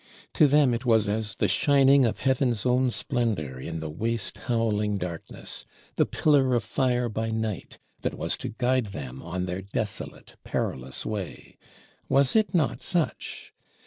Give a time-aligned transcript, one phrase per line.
[0.33, 4.97] To them it was as the shining of Heaven's own Splendor in the waste howling
[4.97, 5.63] darkness;
[5.95, 11.05] the Pillar of Fire by night, that was to guide them on their desolate perilous
[11.05, 11.55] way.
[12.09, 13.53] Was it not such?